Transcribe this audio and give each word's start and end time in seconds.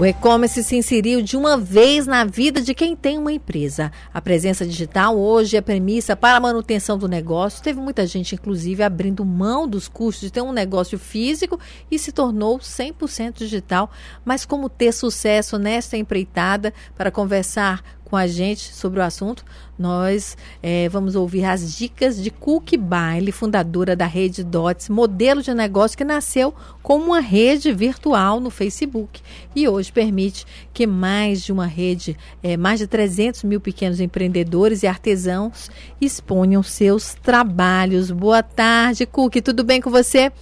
O 0.00 0.06
e-commerce 0.06 0.64
se 0.64 0.76
inseriu 0.76 1.20
de 1.20 1.36
uma 1.36 1.58
vez 1.58 2.06
na 2.06 2.24
vida 2.24 2.62
de 2.62 2.72
quem 2.72 2.96
tem 2.96 3.18
uma 3.18 3.30
empresa. 3.30 3.92
A 4.14 4.18
presença 4.18 4.64
digital 4.64 5.14
hoje 5.18 5.58
é 5.58 5.60
premissa 5.60 6.16
para 6.16 6.38
a 6.38 6.40
manutenção 6.40 6.96
do 6.96 7.06
negócio. 7.06 7.62
Teve 7.62 7.78
muita 7.80 8.06
gente, 8.06 8.34
inclusive, 8.34 8.82
abrindo 8.82 9.26
mão 9.26 9.68
dos 9.68 9.88
custos 9.88 10.22
de 10.22 10.32
ter 10.32 10.40
um 10.40 10.52
negócio 10.52 10.98
físico 10.98 11.60
e 11.90 11.98
se 11.98 12.12
tornou 12.12 12.58
100% 12.58 13.34
digital. 13.34 13.90
Mas 14.24 14.46
como 14.46 14.70
ter 14.70 14.92
sucesso 14.92 15.58
nesta 15.58 15.98
empreitada? 15.98 16.72
Para 16.96 17.10
conversar 17.10 17.84
com 18.10 18.16
a 18.16 18.26
gente 18.26 18.74
sobre 18.74 18.98
o 18.98 19.02
assunto, 19.04 19.44
nós 19.78 20.36
é, 20.60 20.88
vamos 20.88 21.14
ouvir 21.14 21.44
as 21.44 21.76
dicas 21.76 22.20
de 22.20 22.28
Cook 22.28 22.76
Baile, 22.76 23.30
fundadora 23.30 23.94
da 23.94 24.04
rede 24.04 24.42
Dots, 24.42 24.88
modelo 24.88 25.40
de 25.42 25.54
negócio 25.54 25.96
que 25.96 26.04
nasceu 26.04 26.52
como 26.82 27.06
uma 27.06 27.20
rede 27.20 27.72
virtual 27.72 28.40
no 28.40 28.50
Facebook 28.50 29.22
e 29.54 29.68
hoje 29.68 29.92
permite 29.92 30.44
que 30.74 30.88
mais 30.88 31.40
de 31.42 31.52
uma 31.52 31.66
rede, 31.66 32.16
é, 32.42 32.56
mais 32.56 32.80
de 32.80 32.88
300 32.88 33.44
mil 33.44 33.60
pequenos 33.60 34.00
empreendedores 34.00 34.82
e 34.82 34.88
artesãos 34.88 35.70
exponham 36.00 36.64
seus 36.64 37.14
trabalhos. 37.14 38.10
Boa 38.10 38.42
tarde, 38.42 39.06
Cook, 39.06 39.36
tudo 39.36 39.62
bem 39.62 39.80
com 39.80 39.88
você? 39.88 40.32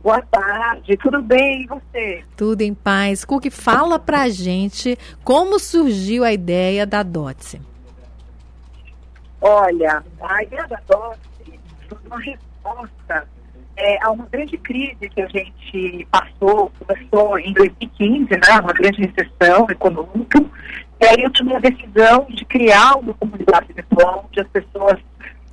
Boa 0.00 0.22
tarde, 0.22 0.96
tudo 0.96 1.20
bem 1.20 1.62
e 1.62 1.66
você? 1.66 2.24
Tudo 2.36 2.62
em 2.62 2.72
paz. 2.72 3.24
Cook, 3.24 3.50
fala 3.50 3.98
pra 3.98 4.28
gente 4.28 4.96
como 5.24 5.58
surgiu 5.58 6.22
a 6.22 6.32
ideia 6.32 6.86
da 6.86 7.02
Dotse. 7.02 7.60
Olha, 9.40 10.02
a 10.20 10.42
ideia 10.42 10.66
da 10.68 10.78
Dotse 10.86 11.60
foi 11.88 11.98
uma 12.06 12.20
resposta 12.20 13.28
é, 13.76 13.98
a 14.02 14.10
uma 14.10 14.26
grande 14.26 14.56
crise 14.58 15.08
que 15.08 15.20
a 15.20 15.28
gente 15.28 16.06
passou, 16.10 16.72
começou 16.78 17.38
em 17.38 17.52
2015, 17.52 18.30
né, 18.30 18.60
uma 18.60 18.72
grande 18.72 19.02
recessão 19.02 19.66
econômica, 19.70 20.44
e 21.00 21.06
aí 21.06 21.22
eu 21.22 21.30
tomei 21.32 21.56
a 21.56 21.60
decisão 21.60 22.26
de 22.28 22.44
criar 22.44 22.96
uma 22.98 23.14
comunidade 23.14 23.72
virtual 23.72 24.26
onde 24.28 24.40
as 24.40 24.48
pessoas 24.48 24.98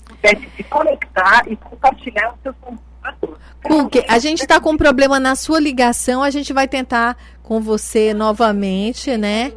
pudessem 0.05 0.49
se 0.55 0.63
conectar 0.63 1.43
e 1.47 1.55
compartilhar 1.55 2.33
os 2.33 2.41
seus 2.41 2.55
conteúdos 2.57 2.94
Cook, 3.63 3.95
a 4.07 4.19
gente 4.19 4.41
está 4.41 4.59
com 4.59 4.71
um 4.71 4.77
problema 4.77 5.19
na 5.19 5.35
sua 5.35 5.59
ligação, 5.59 6.21
a 6.21 6.29
gente 6.29 6.53
vai 6.53 6.67
tentar 6.67 7.17
com 7.41 7.59
você 7.59 8.13
novamente, 8.13 9.17
né? 9.17 9.51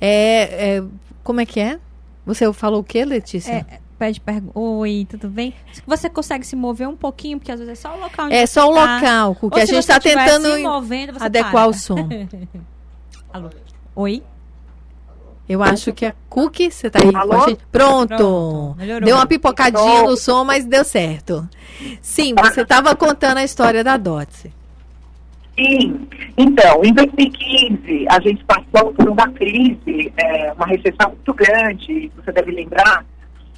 É, 0.00 0.78
é 0.78 0.82
como 1.22 1.40
é 1.40 1.46
que 1.46 1.60
é? 1.60 1.78
Você 2.24 2.50
falou 2.52 2.80
o 2.80 2.84
que, 2.84 3.04
Letícia? 3.04 3.52
É, 3.52 3.80
pede 3.98 4.20
pergunta. 4.20 4.58
Oi, 4.58 5.06
tudo 5.08 5.28
bem? 5.28 5.54
Você 5.86 6.08
consegue 6.08 6.46
se 6.46 6.56
mover 6.56 6.88
um 6.88 6.96
pouquinho, 6.96 7.38
porque 7.38 7.52
às 7.52 7.58
vezes 7.58 7.78
é 7.78 7.82
só 7.82 7.94
o 7.96 8.00
local. 8.00 8.28
é 8.30 8.46
só 8.46 8.70
o 8.70 8.74
tá. 8.74 8.96
local, 8.96 9.34
Cook. 9.34 9.56
A 9.56 9.64
gente 9.64 9.78
está 9.78 10.00
tentando 10.00 10.58
movendo, 10.60 11.14
adequar 11.20 11.52
para. 11.52 11.68
o 11.68 11.74
som. 11.74 12.08
Alô. 13.32 13.50
Oi. 13.94 14.22
Eu 15.50 15.64
acho 15.64 15.92
que 15.92 16.06
a 16.06 16.14
Cookie, 16.28 16.70
você 16.70 16.88
tá 16.88 17.00
aí 17.02 17.12
Alô? 17.12 17.28
com 17.28 17.42
a 17.42 17.48
gente? 17.48 17.66
Pronto. 17.72 18.06
Pronto. 18.06 18.76
Deu 19.04 19.16
uma 19.16 19.26
pipocadinha 19.26 20.04
no 20.04 20.16
som, 20.16 20.44
mas 20.44 20.64
deu 20.64 20.84
certo. 20.84 21.48
Sim, 22.00 22.34
você 22.36 22.60
estava 22.60 22.94
contando 22.94 23.38
a 23.38 23.42
história 23.42 23.82
da 23.82 23.96
Dotse. 23.96 24.52
Sim. 25.58 26.06
Então, 26.38 26.84
em 26.84 26.94
2015, 26.94 28.06
a 28.08 28.20
gente 28.20 28.44
passou 28.44 28.94
por 28.94 29.08
uma 29.08 29.28
crise, 29.32 30.12
é, 30.16 30.52
uma 30.52 30.66
recessão 30.66 31.08
muito 31.08 31.34
grande, 31.34 32.12
você 32.14 32.30
deve 32.30 32.52
lembrar 32.52 33.04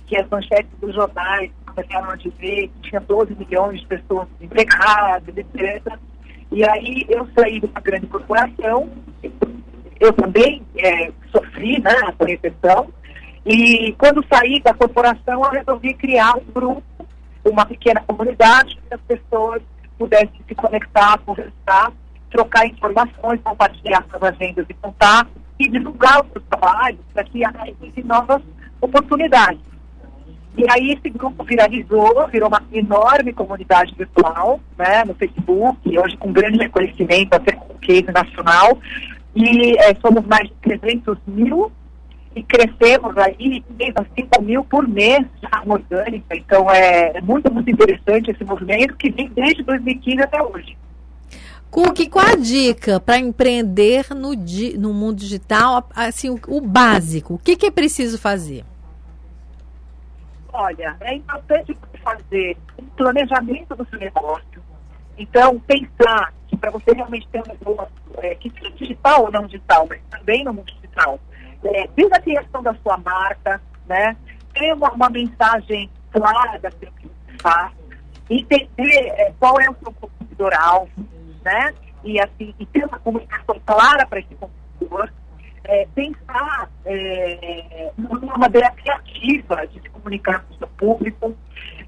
que 0.07 0.17
as 0.17 0.27
manchetes 0.31 0.73
dos 0.81 0.95
jornais 0.95 1.51
começaram 1.67 2.11
a 2.11 2.17
dizer 2.17 2.71
que 2.81 2.89
tinha 2.89 3.03
12 3.03 3.35
milhões 3.35 3.81
de 3.81 3.87
pessoas 3.87 4.27
desempregadas, 4.41 5.37
etc. 5.37 5.99
E 6.51 6.65
aí 6.65 7.05
eu 7.11 7.29
saí 7.37 7.61
de 7.61 7.67
uma 7.67 7.81
grande 7.83 8.07
corporação, 8.07 8.89
eu 10.03 10.13
também 10.13 10.61
é, 10.77 11.13
sofri 11.31 11.81
né, 11.81 11.93
essa 11.93 12.25
recessão. 12.27 12.89
E 13.47 13.95
quando 13.97 14.25
saí 14.29 14.61
da 14.61 14.75
corporação, 14.75 15.45
eu 15.45 15.51
resolvi 15.51 15.95
criar 15.95 16.37
um 16.37 16.53
grupo, 16.53 16.83
uma 17.45 17.65
pequena 17.65 18.03
comunidade, 18.05 18.77
que 18.89 18.95
as 18.95 19.01
pessoas 19.03 19.63
pudessem 19.97 20.41
se 20.49 20.55
conectar, 20.57 21.19
conversar, 21.19 21.93
trocar 22.31 22.67
informações, 22.67 23.41
compartilhar 23.45 24.05
suas 24.11 24.23
agendas 24.25 24.67
e 24.69 24.75
contatos 24.75 25.33
e 25.57 25.69
divulgar 25.69 26.25
os 26.25 26.33
seus 26.33 26.45
trabalhos 26.47 27.01
para 27.15 27.23
que 27.23 27.45
aparecessem 27.45 28.05
novas 28.05 28.43
oportunidades. 28.81 29.61
E 30.57 30.65
aí 30.69 30.93
esse 30.93 31.09
grupo 31.09 31.45
viralizou, 31.45 32.27
virou 32.29 32.49
uma 32.49 32.63
enorme 32.73 33.33
comunidade 33.33 33.95
virtual, 33.95 34.61
né, 34.77 35.05
no 35.05 35.15
Facebook, 35.15 35.99
hoje 35.99 36.17
com 36.19 36.33
grande 36.33 36.59
reconhecimento, 36.59 37.35
até 37.35 37.53
com 37.53 37.75
case 37.79 38.11
nacional, 38.13 38.79
e 39.35 39.77
é, 39.79 39.95
somos 40.01 40.25
mais 40.27 40.49
de 40.49 40.55
300 40.63 41.19
mil 41.27 41.73
e 42.35 42.43
crescemos 42.43 43.17
aí 43.19 43.63
a 43.95 44.05
5 44.15 44.43
mil 44.43 44.65
por 44.65 44.87
mês 44.89 45.21
de 45.41 45.47
arma 45.51 45.75
orgânica. 45.75 46.37
Então 46.37 46.71
é 46.71 47.21
muito, 47.21 47.53
muito 47.53 47.71
interessante 47.71 48.31
esse 48.31 48.45
movimento 48.45 48.97
que 48.97 49.11
vem 49.11 49.29
desde 49.29 49.63
2015 49.63 50.23
até 50.23 50.43
hoje. 50.43 50.77
Cook, 51.71 52.07
qual 52.11 52.27
a 52.27 52.37
dica 52.37 53.01
para 53.01 53.17
empreender 53.17 54.15
no, 54.15 54.37
di, 54.37 54.77
no 54.77 54.93
mundo 54.93 55.17
digital? 55.17 55.89
Assim, 55.97 56.29
o, 56.29 56.39
o 56.49 56.61
básico, 56.61 57.35
o 57.35 57.39
que, 57.39 57.57
que, 57.57 57.67
é 57.67 57.71
preciso 57.71 58.19
fazer? 58.19 58.63
Olha, 60.53 60.95
é 61.01 61.15
importante 61.15 61.75
fazer 62.05 62.59
um 62.79 62.85
planejamento 62.89 63.75
do 63.75 63.87
seu 63.89 63.99
negócio. 63.99 64.63
Então, 65.17 65.59
pensar 65.61 66.35
que 66.47 66.59
para 66.59 66.71
você 66.71 66.93
realmente 66.93 67.27
ter 67.29 67.41
um 67.41 67.49
negócio, 67.49 68.02
é, 68.23 68.35
que 68.37 68.51
seja 68.51 68.71
digital 68.71 69.25
ou 69.25 69.33
não 69.33 69.47
digital, 69.47 69.87
mas 69.89 70.01
também 70.11 70.45
no 70.45 70.55
mundo 70.55 70.73
digital, 70.73 71.19
é, 71.65 71.89
desde 71.95 72.15
a 72.15 72.21
criação 72.21 72.63
da 72.63 72.75
sua 72.77 72.97
marca, 72.99 73.61
né? 73.87 74.17
Ter 74.55 74.73
uma, 74.75 74.91
uma 74.93 75.11
mensagem 75.11 75.91
clara 76.11 76.59
daquilo 76.59 76.93
que 76.93 77.09
você 77.09 77.39
faz, 77.41 77.73
entender 78.31 79.13
é, 79.17 79.33
qual 79.39 79.61
é 79.61 79.69
o 79.69 79.77
seu 79.83 79.93
consumidor-alvo, 79.93 80.91
né? 81.45 81.75
E, 82.05 82.21
assim, 82.21 82.55
e 82.59 82.67
ter 82.67 82.85
uma 82.85 82.99
comunicação 82.99 83.61
clara 83.65 84.07
para 84.07 84.21
esse 84.21 84.35
consumidor, 84.35 85.13
é, 85.65 85.87
pensar 85.95 86.69
é, 86.85 87.93
numa 87.97 88.37
maneira 88.37 88.71
criativa 88.73 89.67
de 89.69 89.81
se 89.81 89.89
comunicar 89.91 90.41
com 90.41 90.55
o 90.55 90.59
seu 90.59 90.69
público, 90.69 91.37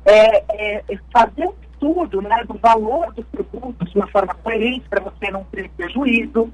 é, 0.05 0.45
é, 0.49 0.85
fazer 1.13 1.47
um 1.47 1.64
estudo 1.75 2.23
né, 2.23 2.45
do 2.45 2.55
valor 2.55 3.13
dos 3.13 3.25
produtos 3.27 3.91
de 3.91 3.99
uma 3.99 4.07
forma 4.09 4.35
coerente 4.35 4.89
para 4.89 5.03
você 5.03 5.31
não 5.31 5.45
ter 5.45 5.69
prejuízo. 5.71 6.51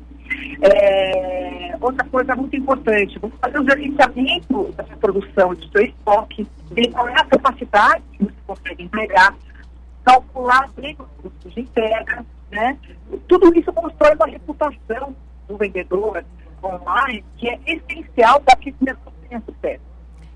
É, 0.62 1.76
outra 1.80 2.06
coisa 2.08 2.36
muito 2.36 2.56
importante, 2.56 3.20
fazer 3.40 3.58
um 3.58 3.68
gerenciamento 3.68 4.72
da 4.72 4.84
produção, 4.84 5.54
do 5.54 5.68
seu 5.70 5.82
estoque, 5.82 6.46
ver 6.70 6.90
qual 6.92 7.08
é 7.08 7.14
a 7.14 7.24
capacidade 7.24 8.02
que 8.12 8.24
você 8.24 8.34
consegue 8.46 8.84
entregar, 8.84 9.34
calcular 10.04 10.70
bem 10.76 10.96
os 10.98 11.22
custos 11.22 11.54
de 11.54 11.60
entrega, 11.60 12.24
né? 12.50 12.78
Tudo 13.28 13.52
isso 13.58 13.72
constrói 13.72 14.14
uma 14.14 14.26
reputação 14.26 15.14
do 15.48 15.56
vendedor 15.56 16.24
online 16.62 17.24
que 17.36 17.48
é 17.48 17.58
essencial 17.66 18.40
para 18.40 18.56
que 18.56 18.70
esse 18.70 18.84
negócio 18.84 19.12
tenha 19.28 19.40
sucesso. 19.40 19.89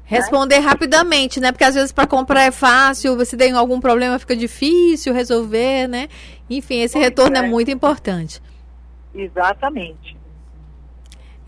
Responder 0.04 0.60
né? 0.60 0.66
rapidamente, 0.66 1.40
né? 1.40 1.50
Porque 1.50 1.64
às 1.64 1.74
vezes 1.74 1.92
para 1.92 2.06
comprar 2.06 2.42
é 2.42 2.50
fácil, 2.50 3.16
você 3.16 3.36
tem 3.36 3.52
algum 3.52 3.80
problema, 3.80 4.18
fica 4.18 4.36
difícil 4.36 5.14
resolver, 5.14 5.88
né? 5.88 6.08
Enfim, 6.48 6.80
esse 6.80 6.94
pois 6.94 7.04
retorno 7.04 7.36
é. 7.36 7.40
é 7.40 7.42
muito 7.48 7.70
importante. 7.70 8.42
Exatamente. 9.14 10.16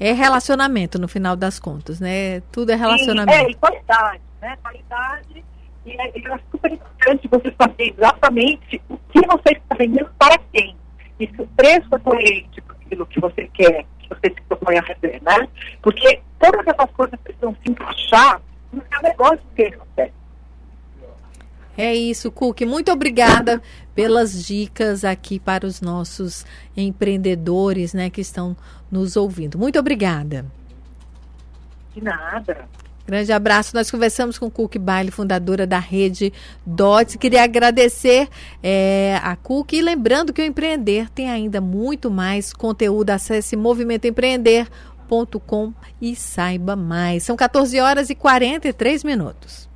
É 0.00 0.12
relacionamento 0.12 0.98
no 0.98 1.08
final 1.08 1.36
das 1.36 1.58
contas, 1.58 2.00
né? 2.00 2.40
Tudo 2.52 2.72
é 2.72 2.74
relacionamento. 2.74 3.38
E, 3.38 3.46
é, 3.46 3.50
e 3.50 3.54
qualidade, 3.54 4.22
né? 4.40 4.56
Qualidade. 4.62 5.44
E 5.84 5.90
é, 5.90 6.08
é 6.08 6.40
super 6.50 6.72
importante 6.72 7.28
você 7.28 7.54
saber 7.60 7.94
exatamente 7.96 8.82
o 8.88 8.96
que 8.96 9.20
você 9.26 9.52
está 9.52 9.76
vendendo 9.76 10.10
para 10.18 10.38
quem. 10.52 10.76
E 11.20 11.26
se 11.26 11.40
o 11.40 11.46
preço 11.48 11.94
é 11.94 11.98
coerente 11.98 12.60
com 12.60 12.72
aquilo 12.72 13.06
que 13.06 13.20
você 13.20 13.48
quer, 13.54 13.84
que 14.00 14.08
você 14.08 14.34
se 14.34 14.40
propõe 14.48 14.78
a 14.78 14.82
fazer, 14.82 15.20
né? 15.22 15.48
Porque 15.80 16.20
todas 16.38 16.66
essas 16.66 16.90
coisas 16.90 17.18
precisam 17.52 17.56
se 17.62 17.70
encaixar 17.70 18.40
no 18.72 18.82
negócio 19.02 19.40
que 19.54 19.62
acontece. 19.62 20.12
É 21.78 21.94
isso, 21.94 22.30
Cook. 22.32 22.62
Muito 22.62 22.90
obrigada 22.90 23.60
pelas 23.94 24.44
dicas 24.44 25.04
aqui 25.04 25.38
para 25.38 25.66
os 25.66 25.82
nossos 25.82 26.46
empreendedores, 26.74 27.92
né, 27.92 28.08
que 28.08 28.20
estão 28.20 28.56
nos 28.90 29.16
ouvindo. 29.16 29.58
Muito 29.58 29.78
obrigada. 29.78 30.46
De 31.94 32.02
nada. 32.02 32.66
Grande 33.06 33.30
abraço. 33.30 33.76
Nós 33.76 33.90
conversamos 33.90 34.36
com 34.36 34.50
Cook 34.50 34.78
Baile, 34.78 35.12
fundadora 35.12 35.66
da 35.66 35.78
rede 35.78 36.32
DOTS. 36.64 37.16
Queria 37.16 37.44
agradecer 37.44 38.28
é, 38.62 39.20
a 39.22 39.36
Cook 39.36 39.74
e 39.74 39.82
lembrando 39.82 40.32
que 40.32 40.42
o 40.42 40.44
Empreender 40.44 41.08
tem 41.10 41.30
ainda 41.30 41.60
muito 41.60 42.10
mais 42.10 42.52
conteúdo. 42.52 43.10
Acesse 43.10 43.54
e 46.00 46.14
saiba 46.14 46.76
mais. 46.76 47.22
São 47.22 47.36
14 47.36 47.80
horas 47.80 48.10
e 48.10 48.14
43 48.14 49.04
minutos. 49.04 49.66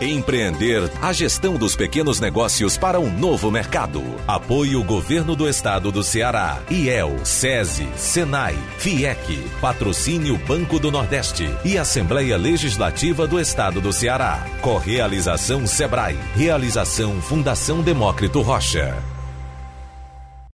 Empreender 0.00 0.90
a 1.02 1.12
gestão 1.12 1.56
dos 1.56 1.76
pequenos 1.76 2.20
negócios 2.20 2.78
para 2.78 2.98
um 2.98 3.10
novo 3.10 3.50
mercado. 3.50 4.02
Apoio 4.26 4.82
Governo 4.82 5.36
do 5.36 5.46
Estado 5.46 5.92
do 5.92 6.02
Ceará, 6.02 6.58
IEL, 6.70 7.18
SESI, 7.22 7.86
SENAI, 7.96 8.56
FIEC, 8.78 9.38
Patrocínio 9.60 10.38
Banco 10.38 10.78
do 10.78 10.90
Nordeste 10.90 11.54
e 11.62 11.76
Assembleia 11.76 12.38
Legislativa 12.38 13.26
do 13.26 13.38
Estado 13.38 13.78
do 13.78 13.92
Ceará. 13.92 14.46
Correalização 14.62 15.66
Sebrae. 15.66 16.16
Realização 16.34 17.20
Fundação 17.20 17.82
Demócrito 17.82 18.40
Rocha. 18.40 19.19